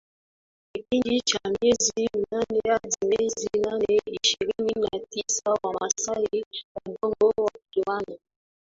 [0.73, 6.45] kipindi cha miezi minne hadi miezi nane ishirini na tisa Wamasai
[6.85, 8.17] wadogo wakiwa na